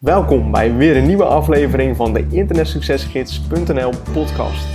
[0.00, 4.66] Welkom bij weer een nieuwe aflevering van de internetsuccesgids.nl podcast.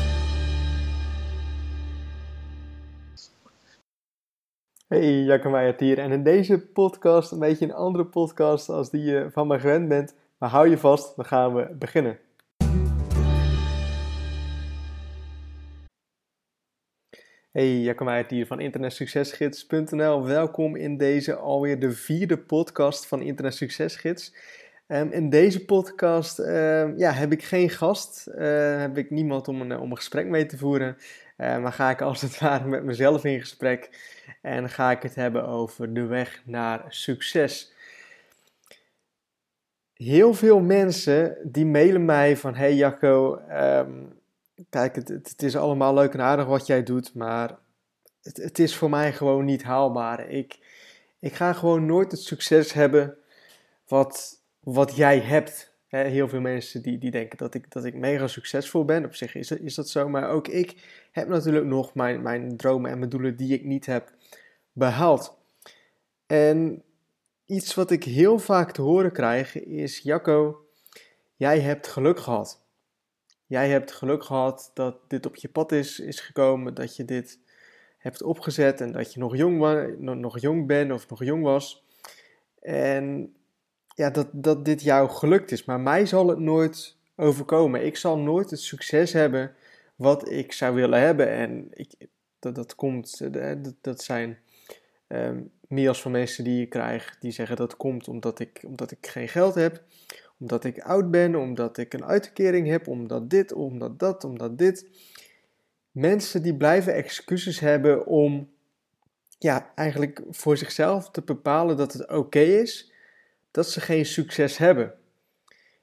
[4.88, 9.04] Hey, Jacke Meijert hier en in deze podcast een beetje een andere podcast als die
[9.04, 10.16] je van me gewend bent.
[10.38, 12.20] Maar hou je vast, dan gaan we beginnen.
[17.52, 20.26] Hey, Jacke Meijert hier van internetsuccesgids.nl.
[20.26, 24.34] Welkom in deze alweer de vierde podcast van Internet Succesgids.
[24.92, 29.62] Um, in deze podcast uh, ja, heb ik geen gast, uh, heb ik niemand om
[29.62, 30.98] een, om een gesprek mee te voeren.
[31.38, 33.90] Uh, maar ga ik als het ware met mezelf in gesprek
[34.42, 37.74] en ga ik het hebben over de weg naar succes.
[39.94, 44.20] Heel veel mensen die mailen mij van hey Jacco, um,
[44.70, 47.58] kijk het, het, is allemaal leuk en aardig wat jij doet, maar
[48.22, 50.30] het, het is voor mij gewoon niet haalbaar.
[50.30, 50.60] Ik,
[51.20, 53.18] ik ga gewoon nooit het succes hebben
[53.88, 55.70] wat wat jij hebt.
[55.88, 59.06] Heel veel mensen die, die denken dat ik, dat ik mega succesvol ben.
[59.06, 60.10] Op zich is, is dat zo.
[60.10, 60.76] Maar ook ik
[61.12, 64.14] heb natuurlijk nog mijn, mijn dromen en mijn doelen die ik niet heb
[64.72, 65.38] behaald.
[66.28, 66.84] En
[67.46, 70.66] iets wat ik heel vaak te horen krijg is: Jacco,
[71.36, 72.62] jij hebt geluk gehad.
[73.46, 77.40] Jij hebt geluk gehad dat dit op je pad is, is gekomen, dat je dit
[77.98, 81.86] hebt opgezet en dat je nog jong, nog jong bent of nog jong was.
[82.60, 83.36] En
[83.96, 85.66] ja, dat, dat dit jou gelukt is.
[85.66, 87.86] Maar mij zal het nooit overkomen.
[87.86, 89.56] Ik zal nooit het succes hebben
[89.96, 91.30] wat ik zou willen hebben.
[91.30, 91.94] En ik,
[92.40, 94.38] dat, dat komt, eh, dat, dat zijn
[95.08, 95.52] um,
[95.94, 99.56] van mensen die je krijgt die zeggen dat komt omdat ik, omdat ik geen geld
[99.56, 99.84] heb,
[100.40, 104.88] omdat ik oud ben, omdat ik een uitkering heb, omdat dit, omdat dat, omdat dit.
[105.92, 108.50] Mensen die blijven excuses hebben om
[109.38, 112.91] ja, eigenlijk voor zichzelf te bepalen dat het oké is
[113.52, 114.94] dat ze geen succes hebben.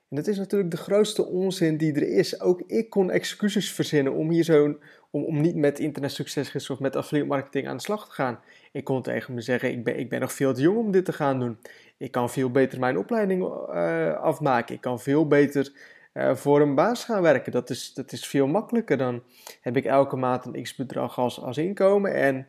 [0.08, 2.40] En dat is natuurlijk de grootste onzin die er is.
[2.40, 6.96] Ook ik kon excuses verzinnen om hier zo'n om, om niet met internetsucces of met
[6.96, 8.40] affiliate marketing aan de slag te gaan.
[8.72, 11.04] Ik kon tegen me zeggen, ik ben, ik ben nog veel te jong om dit
[11.04, 11.58] te gaan doen.
[11.96, 14.74] Ik kan veel beter mijn opleiding uh, afmaken.
[14.74, 15.72] Ik kan veel beter
[16.14, 17.52] uh, voor een baas gaan werken.
[17.52, 18.96] Dat is, dat is veel makkelijker.
[18.96, 19.22] Dan
[19.60, 22.46] heb ik elke maand een x-bedrag als, als inkomen en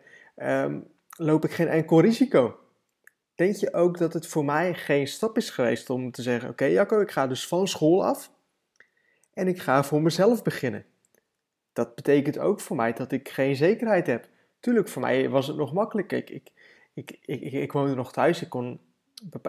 [0.63, 2.59] um, loop ik geen enkel risico.
[3.39, 6.65] Denk je ook dat het voor mij geen stap is geweest om te zeggen: Oké,
[6.65, 8.31] Jacco, ik ga dus van school af
[9.33, 10.85] en ik ga voor mezelf beginnen?
[11.73, 14.27] Dat betekent ook voor mij dat ik geen zekerheid heb.
[14.59, 16.11] Tuurlijk, voor mij was het nog makkelijk.
[16.11, 16.29] Ik,
[16.93, 18.41] ik, ik, ik, woonde nog thuis.
[18.41, 18.79] Ik kon,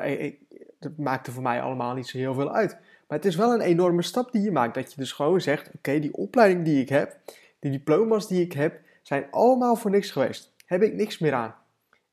[0.02, 0.38] ik,
[0.78, 2.72] dat maakte voor mij allemaal niet zo heel veel uit.
[3.08, 4.74] Maar het is wel een enorme stap die je maakt.
[4.74, 7.16] Dat je dus gewoon zegt: Oké, die opleiding die ik heb,
[7.58, 10.52] die diploma's die ik heb, zijn allemaal voor niks geweest.
[10.66, 11.59] Heb ik niks meer aan.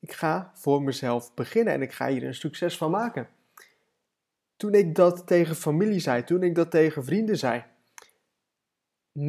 [0.07, 3.28] Ik ga voor mezelf beginnen en ik ga hier een succes van maken.
[4.57, 7.63] Toen ik dat tegen familie zei, toen ik dat tegen vrienden zei,
[9.19, 9.23] 99%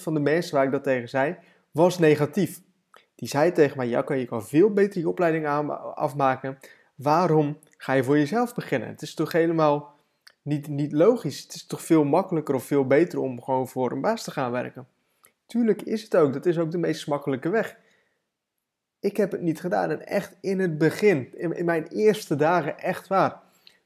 [0.00, 1.36] van de mensen waar ik dat tegen zei,
[1.70, 2.60] was negatief.
[3.14, 5.46] Die zei tegen mij, Jacco, je kan veel beter je opleiding
[5.94, 6.58] afmaken.
[6.94, 8.88] Waarom ga je voor jezelf beginnen?
[8.88, 9.98] Het is toch helemaal
[10.42, 11.42] niet, niet logisch.
[11.42, 14.50] Het is toch veel makkelijker of veel beter om gewoon voor een baas te gaan
[14.50, 14.88] werken.
[15.46, 16.32] Tuurlijk is het ook.
[16.32, 17.76] Dat is ook de meest makkelijke weg.
[19.00, 19.90] Ik heb het niet gedaan.
[19.90, 23.40] En echt in het begin, in, mijn eerste dagen, echt waar.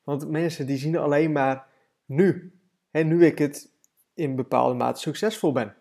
[0.05, 1.67] Want mensen die zien alleen maar
[2.05, 2.53] nu.
[2.91, 3.71] En nu ik het
[4.15, 5.75] in bepaalde mate succesvol ben.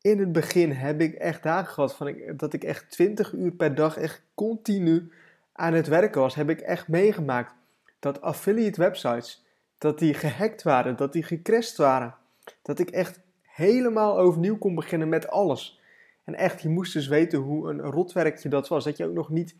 [0.00, 3.52] In het begin heb ik echt dagen gehad van ik, dat ik echt 20 uur
[3.52, 5.12] per dag echt continu
[5.52, 6.34] aan het werken was.
[6.34, 7.54] Heb ik echt meegemaakt
[7.98, 9.44] dat affiliate websites,
[9.78, 12.14] dat die gehackt waren, dat die gecrashed waren.
[12.62, 15.79] Dat ik echt helemaal overnieuw kon beginnen met alles.
[16.24, 18.84] En echt, je moest dus weten hoe een rotwerkje dat was.
[18.84, 19.56] Dat je ook nog niet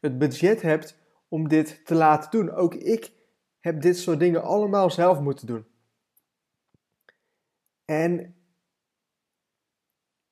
[0.00, 0.98] het budget hebt
[1.28, 2.50] om dit te laten doen.
[2.50, 3.12] Ook ik
[3.60, 5.66] heb dit soort dingen allemaal zelf moeten doen.
[7.84, 8.34] En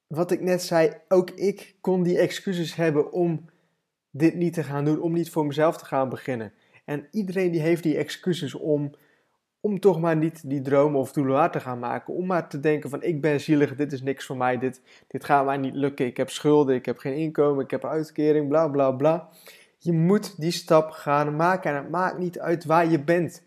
[0.06, 3.50] wat ik net zei, ook ik kon die excuses hebben om
[4.10, 6.52] dit niet te gaan doen, om niet voor mezelf te gaan beginnen.
[6.84, 8.94] En iedereen die heeft die excuses om
[9.64, 12.14] om toch maar niet die dromen of doelen te gaan maken.
[12.14, 15.24] Om maar te denken van ik ben zielig, dit is niks voor mij, dit, dit
[15.24, 16.06] gaat mij niet lukken.
[16.06, 19.28] Ik heb schulden, ik heb geen inkomen, ik heb uitkering, bla bla bla.
[19.78, 23.42] Je moet die stap gaan maken en het maakt niet uit waar je bent.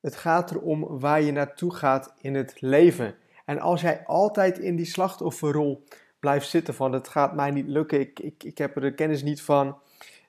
[0.00, 3.14] Het gaat erom waar je naartoe gaat in het leven.
[3.44, 5.84] En als jij altijd in die slachtofferrol
[6.20, 9.22] blijft zitten van het gaat mij niet lukken, ik, ik, ik heb er de kennis
[9.22, 9.78] niet van,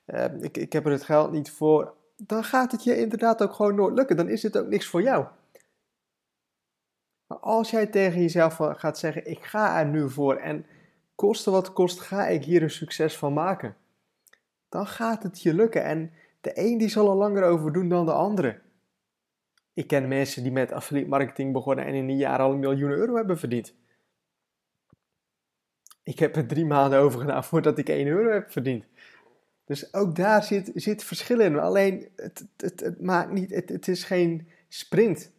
[0.06, 1.94] uh, ik, ik heb er het geld niet voor
[2.26, 4.16] dan gaat het je inderdaad ook gewoon nooit lukken.
[4.16, 5.26] Dan is het ook niks voor jou.
[7.26, 10.66] Maar als jij tegen jezelf gaat zeggen: Ik ga er nu voor en
[11.14, 13.76] koste wat kost, ga ik hier een succes van maken.
[14.68, 15.84] Dan gaat het je lukken.
[15.84, 18.60] En de een die zal er langer over doen dan de andere.
[19.74, 22.90] Ik ken mensen die met affiliate marketing begonnen en in een jaar al een miljoen
[22.90, 23.74] euro hebben verdiend.
[26.02, 28.84] Ik heb er drie maanden over gedaan voordat ik 1 euro heb verdiend.
[29.70, 31.58] Dus ook daar zit, zit verschil in.
[31.58, 35.32] Alleen, het, het, het, maakt niet, het, het is geen sprint.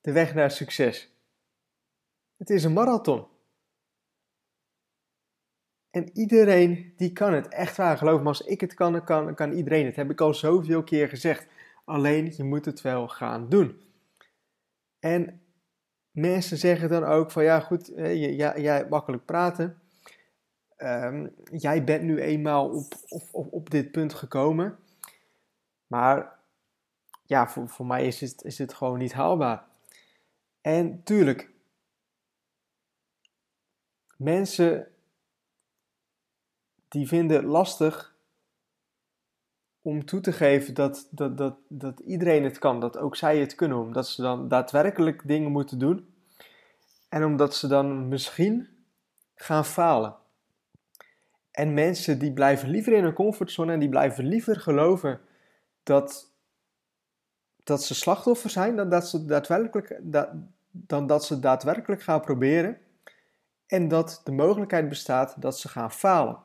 [0.00, 1.12] De weg naar succes.
[2.36, 3.26] Het is een marathon.
[5.90, 7.48] En iedereen die kan het.
[7.48, 9.84] Echt waar, geloof me, als ik het kan, dan kan, kan iedereen.
[9.84, 11.46] Dat heb ik al zoveel keer gezegd.
[11.84, 13.80] Alleen, je moet het wel gaan doen.
[14.98, 15.42] En
[16.10, 19.81] mensen zeggen dan ook van, ja goed, jij, jij makkelijk praten.
[20.82, 24.78] Ehm, jij bent nu eenmaal op, op, op, dit punt gekomen.
[25.86, 26.38] Maar
[27.26, 29.64] ja, voor, voor mij is het, is het gewoon niet haalbaar.
[30.60, 31.50] En tuurlijk,
[34.16, 34.88] mensen
[36.88, 38.14] die vinden het lastig
[39.82, 43.54] om toe te geven dat, dat, dat, dat iedereen het kan, dat ook zij het
[43.54, 46.14] kunnen, omdat ze dan daadwerkelijk dingen moeten doen
[47.08, 48.68] en omdat ze dan misschien
[49.34, 50.20] gaan falen.
[51.52, 55.20] En mensen die blijven liever in hun comfortzone en die blijven liever geloven
[55.82, 56.32] dat,
[57.64, 60.28] dat ze slachtoffer zijn dan dat ze daadwerkelijk, dat,
[60.70, 62.78] dan dat ze daadwerkelijk gaan proberen
[63.66, 66.38] en dat de mogelijkheid bestaat dat ze gaan falen.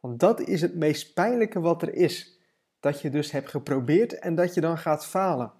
[0.00, 2.40] Want dat is het meest pijnlijke wat er is.
[2.80, 5.52] Dat je dus hebt geprobeerd en dat je dan gaat falen.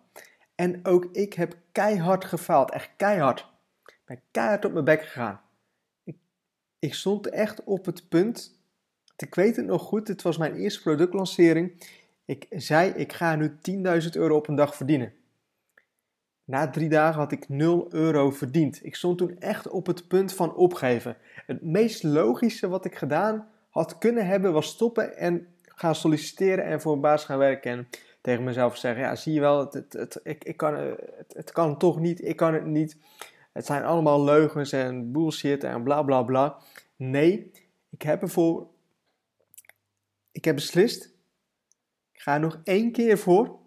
[0.54, 3.50] En ook ik heb keihard gefaald, echt keihard.
[3.84, 5.40] Ik ben keihard op mijn bek gegaan.
[6.04, 6.16] Ik,
[6.78, 8.61] ik stond echt op het punt,
[9.22, 11.72] ik weet het nog goed, het was mijn eerste productlancering.
[12.24, 15.12] Ik zei, ik ga nu 10.000 euro op een dag verdienen.
[16.44, 18.84] Na drie dagen had ik 0 euro verdiend.
[18.84, 21.16] Ik stond toen echt op het punt van opgeven.
[21.46, 26.80] Het meest logische wat ik gedaan had kunnen hebben was stoppen en gaan solliciteren en
[26.80, 27.70] voor een baas gaan werken.
[27.70, 27.88] En
[28.20, 31.52] tegen mezelf zeggen, ja zie je wel, het, het, het ik, ik kan, het, het
[31.52, 32.96] kan toch niet, ik kan het niet.
[33.52, 36.56] Het zijn allemaal leugens en bullshit en bla bla bla.
[36.96, 37.50] Nee,
[37.90, 38.66] ik heb ervoor,
[40.32, 41.04] ik heb beslist,
[42.12, 43.60] ik ga er nog één keer voor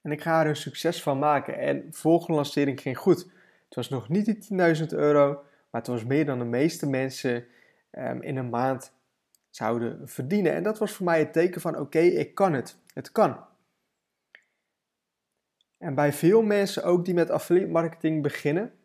[0.00, 1.58] en ik ga er een succes van maken.
[1.58, 3.18] En de volgende lancering ging goed.
[3.64, 5.32] Het was nog niet die 10.000 euro,
[5.70, 7.46] maar het was meer dan de meeste mensen
[7.92, 8.92] um, in een maand
[9.50, 10.54] zouden verdienen.
[10.54, 12.78] En dat was voor mij het teken van: oké, ik kan het.
[12.94, 13.46] Het kan.
[15.78, 18.77] En bij veel mensen ook die met affiliate marketing beginnen,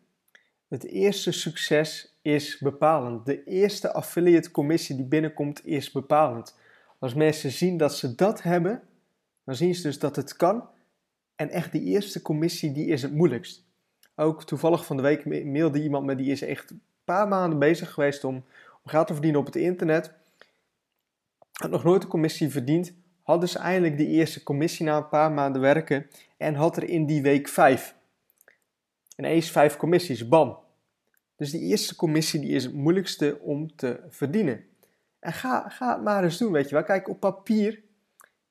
[0.68, 3.26] het eerste succes is bepalend.
[3.26, 6.56] De eerste affiliate commissie die binnenkomt is bepalend.
[6.98, 8.82] Als mensen zien dat ze dat hebben,
[9.44, 10.68] dan zien ze dus dat het kan.
[11.36, 13.64] En echt die eerste commissie, die is het moeilijkst.
[14.16, 17.90] Ook toevallig van de week mailde iemand me, die is echt een paar maanden bezig
[17.92, 20.12] geweest om, om geld te verdienen op het internet.
[21.52, 22.92] Had nog nooit een commissie verdiend.
[23.22, 26.06] Had dus eindelijk die eerste commissie na een paar maanden werken.
[26.36, 27.94] En had er in die week vijf.
[29.14, 30.58] En eens vijf commissies, bam.
[31.36, 34.64] Dus die eerste commissie die is het moeilijkste om te verdienen.
[35.18, 36.84] En ga, ga het maar eens doen, weet je wel.
[36.84, 37.82] Kijk, op papier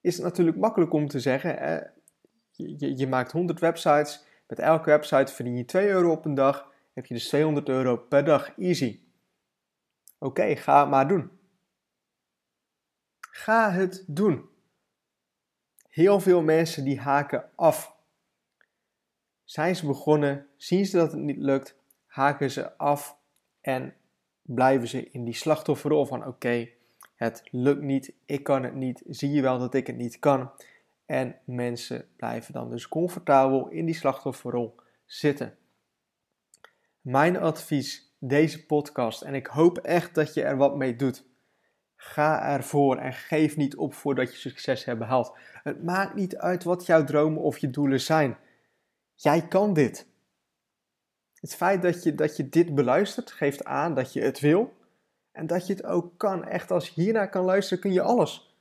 [0.01, 1.53] is het natuurlijk makkelijk om te zeggen.
[2.51, 4.25] Je, je, maakt 100 websites.
[4.47, 6.71] Met elke website verdien je 2 euro op een dag.
[6.93, 8.57] Heb je dus 200 euro per dag.
[8.57, 8.99] Easy.
[10.17, 11.31] Oké, ga het maar doen.
[13.19, 14.49] Ga het doen.
[15.89, 17.95] Heel veel mensen die haken af.
[19.43, 23.17] Zijn ze begonnen, zien ze dat het niet lukt, haken ze af
[23.61, 23.93] en
[24.41, 26.69] blijven ze in die slachtofferrol van oké,
[27.15, 30.51] het lukt niet, ik kan het niet, zie je wel dat ik het niet kan.
[31.05, 35.57] En mensen blijven dan dus comfortabel in die slachtofferrol zitten.
[37.01, 41.25] Mijn advies deze podcast en ik hoop echt dat je er wat mee doet.
[41.95, 45.37] Ga ervoor en geef niet op voordat je succes hebt behaald.
[45.63, 48.37] Het maakt niet uit wat jouw dromen of je doelen zijn.
[49.15, 50.11] Jij kan dit.
[51.43, 54.73] Het feit dat je, dat je dit beluistert geeft aan dat je het wil
[55.31, 56.43] en dat je het ook kan.
[56.43, 58.55] Echt, als je hiernaar kan luisteren, kun je alles.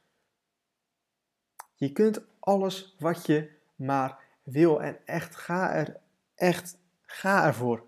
[1.75, 6.01] Je kunt alles wat je maar wil en echt ga er,
[6.35, 7.85] echt ga ervoor.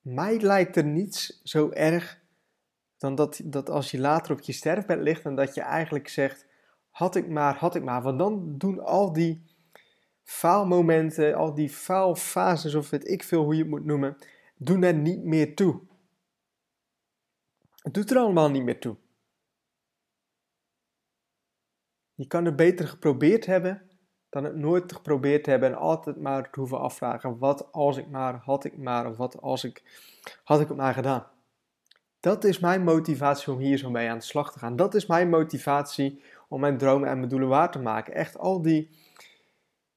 [0.00, 2.20] Mij lijkt er niets zo erg
[2.98, 6.46] dan dat, dat als je later op je sterfbed ligt en dat je eigenlijk zegt,
[6.90, 8.02] had ik maar, had ik maar.
[8.02, 9.51] Want dan doen al die
[10.32, 14.16] faalmomenten, al die faalfases of weet ik veel hoe je het moet noemen,
[14.56, 15.80] doen er niet meer toe.
[17.76, 18.96] Het doet er allemaal niet meer toe.
[22.14, 23.90] Je kan het beter geprobeerd hebben
[24.32, 28.34] dan het nooit geprobeerd hebben en altijd maar te hoeven afvragen: wat als ik maar,
[28.34, 29.82] had ik maar, of wat als ik,
[30.44, 31.26] had ik het maar gedaan.
[32.20, 34.76] Dat is mijn motivatie om hier zo mee aan de slag te gaan.
[34.76, 38.14] Dat is mijn motivatie om mijn dromen en mijn doelen waar te maken.
[38.14, 38.90] Echt al die,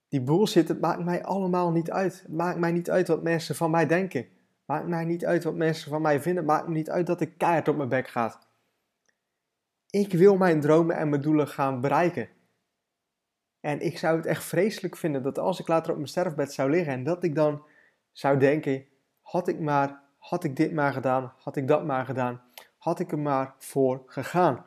[0.09, 2.21] die bullshit, het maakt mij allemaal niet uit.
[2.21, 4.27] Het maakt mij niet uit wat mensen van mij denken.
[4.65, 6.45] Maakt mij niet uit wat mensen van mij vinden.
[6.45, 8.41] Maakt me niet uit dat ik keihard op mijn bek ga.
[9.89, 12.29] Ik wil mijn dromen en mijn doelen gaan bereiken.
[13.59, 16.69] En ik zou het echt vreselijk vinden dat als ik later op mijn sterfbed zou
[16.69, 17.63] liggen en dat ik dan
[18.11, 18.85] zou denken:
[19.21, 22.41] had ik maar, had ik dit maar gedaan, had ik dat maar gedaan,
[22.77, 24.65] had ik er maar voor gegaan.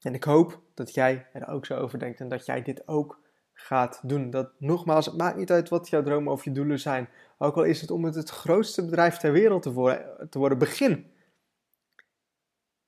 [0.00, 3.23] En ik hoop dat jij er ook zo over denkt en dat jij dit ook
[3.54, 4.30] gaat doen.
[4.30, 7.08] Dat nogmaals, het maakt niet uit wat jouw dromen of je doelen zijn.
[7.38, 11.12] Ook al is het om het, grootste bedrijf ter wereld te worden, te worden, begin.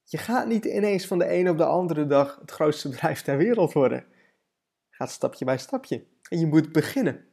[0.05, 3.37] Je gaat niet ineens van de ene op de andere dag het grootste bedrijf ter
[3.37, 4.05] wereld worden.
[4.91, 6.05] Gaat stapje bij stapje.
[6.29, 7.25] En je moet beginnen.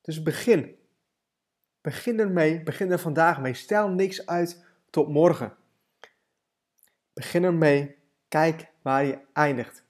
[0.00, 0.76] Dus begin.
[1.80, 2.62] Begin ermee.
[2.62, 3.54] Begin er vandaag mee.
[3.54, 5.56] Stel niks uit tot morgen.
[7.12, 7.96] Begin ermee.
[8.28, 9.84] Kijk waar je eindigt.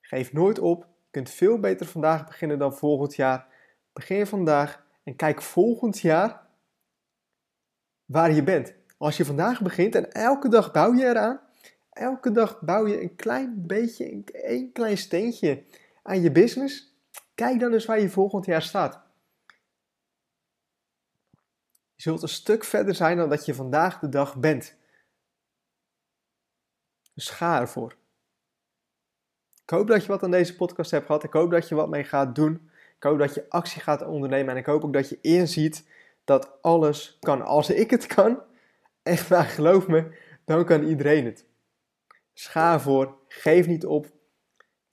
[0.00, 0.91] Geef nooit op.
[1.12, 3.46] Kunt veel beter vandaag beginnen dan volgend jaar.
[3.92, 6.46] Begin vandaag en kijk volgend jaar
[8.04, 8.74] waar je bent.
[8.98, 11.40] Als je vandaag begint en elke dag bouw je eraan,
[11.90, 15.64] elke dag bouw je een klein beetje, een klein steentje
[16.02, 16.96] aan je business,
[17.34, 19.00] kijk dan eens waar je volgend jaar staat.
[21.94, 24.76] Je zult een stuk verder zijn dan dat je vandaag de dag bent.
[27.14, 28.01] Dus ga ervoor.
[29.72, 31.24] Hoop dat je wat aan deze podcast hebt gehad.
[31.24, 32.70] Ik hoop dat je wat mee gaat doen.
[32.96, 34.50] Ik hoop dat je actie gaat ondernemen.
[34.50, 35.88] En ik hoop ook dat je inziet
[36.24, 37.42] dat alles kan.
[37.42, 38.42] Als ik het kan,
[39.02, 41.46] echt waar, geloof me, dan kan iedereen het.
[42.32, 44.06] Scha voor, geef niet op,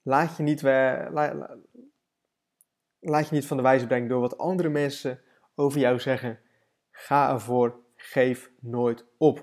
[0.02, 0.62] laat je niet,
[3.00, 5.20] laat je niet van de wijze brengen door wat andere mensen
[5.54, 6.38] over jou zeggen.
[6.90, 9.38] Ga ervoor, geef nooit op.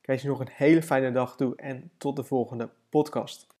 [0.00, 3.56] Ik wens je nog een hele fijne dag toe en tot de volgende podcast.